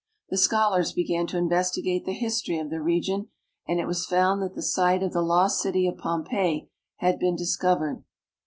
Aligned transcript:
The 0.31 0.37
scholars 0.37 0.93
began 0.93 1.27
to 1.27 1.37
investigate 1.37 2.05
the 2.05 2.13
history 2.13 2.57
of 2.57 2.71
the 2.71 2.81
region, 2.81 3.27
and 3.67 3.79
it 3.79 3.85
was 3.85 4.07
found 4.07 4.41
that 4.41 4.55
the 4.55 4.63
site 4.63 5.03
of 5.03 5.13
the 5.13 5.21
lost 5.21 5.61
city 5.61 5.87
of 5.87 5.99
Pompeii 5.99 6.71
had 6.95 7.19
been 7.19 7.35
discovered. 7.35 8.03